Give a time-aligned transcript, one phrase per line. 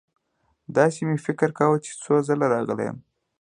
[0.77, 2.97] داسې مې فکر کاوه چې څو ځله راغلی یم.